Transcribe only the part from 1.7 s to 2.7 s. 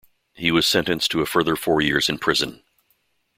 years in prison.